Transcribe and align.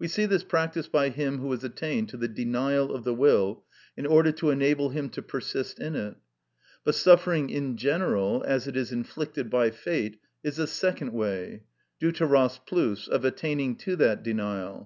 We 0.00 0.08
see 0.08 0.26
this 0.26 0.42
practised 0.42 0.90
by 0.90 1.10
him 1.10 1.38
who 1.38 1.52
has 1.52 1.62
attained 1.62 2.08
to 2.08 2.16
the 2.16 2.26
denial 2.26 2.92
of 2.92 3.04
the 3.04 3.14
will 3.14 3.62
in 3.96 4.04
order 4.04 4.32
to 4.32 4.50
enable 4.50 4.88
him 4.88 5.08
to 5.10 5.22
persist 5.22 5.78
in 5.78 5.94
it; 5.94 6.16
but 6.82 6.96
suffering 6.96 7.48
in 7.48 7.76
general, 7.76 8.42
as 8.44 8.66
it 8.66 8.76
is 8.76 8.90
inflicted 8.90 9.48
by 9.48 9.70
fate, 9.70 10.18
is 10.42 10.58
a 10.58 10.66
second 10.66 11.12
way 11.12 11.62
(δευτερος 12.02 12.58
πλους(87)) 12.66 13.08
of 13.08 13.24
attaining 13.24 13.76
to 13.76 13.94
that 13.94 14.24
denial. 14.24 14.84